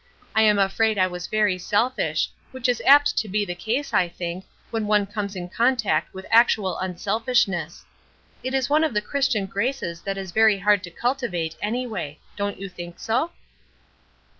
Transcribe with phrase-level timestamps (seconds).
[0.33, 4.09] I am afraid I was very selfish; which is apt to be the case, I
[4.09, 7.85] think, when one comes in contact with actual unselfishness.
[8.41, 12.59] It is one of the Christian graces that is very hard to cultivate, anyway; don't
[12.59, 13.29] you think so?"